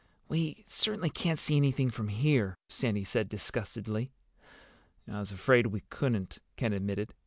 "We 0.27 0.63
certainly 0.65 1.11
can't 1.11 1.37
see 1.37 1.55
anything 1.57 1.91
from 1.91 2.07
here," 2.07 2.57
Sandy 2.69 3.03
said 3.03 3.29
disgustedly. 3.29 4.11
"I 5.07 5.19
was 5.19 5.31
afraid 5.31 5.67
we 5.67 5.81
couldn't," 5.91 6.39
Ken 6.55 6.73
admitted. 6.73 7.13